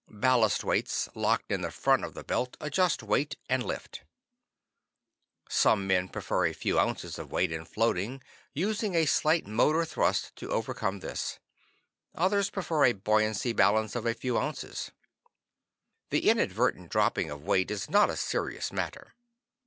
Ballast 0.09 0.63
weights 0.63 1.09
locked 1.13 1.51
in 1.51 1.61
the 1.61 1.69
front 1.69 2.03
of 2.03 2.15
the 2.15 2.23
belt 2.23 2.57
adjust 2.59 3.03
weight 3.03 3.35
and 3.47 3.61
lift. 3.63 4.01
Some 5.47 5.85
men 5.85 6.09
prefer 6.09 6.47
a 6.47 6.53
few 6.53 6.79
ounces 6.79 7.19
of 7.19 7.31
weight 7.31 7.51
in 7.51 7.65
floating, 7.65 8.23
using 8.51 8.95
a 8.95 9.05
slight 9.05 9.45
motor 9.45 9.85
thrust 9.85 10.35
to 10.37 10.49
overcome 10.49 11.01
this. 11.01 11.37
Others 12.15 12.49
prefer 12.49 12.85
a 12.85 12.93
buoyance 12.93 13.45
balance 13.53 13.95
of 13.95 14.07
a 14.07 14.15
few 14.15 14.39
ounces. 14.39 14.89
The 16.09 16.27
inadvertent 16.31 16.89
dropping 16.89 17.29
of 17.29 17.43
weight 17.43 17.69
is 17.69 17.87
not 17.87 18.09
a 18.09 18.17
serious 18.17 18.73
matter. 18.73 19.13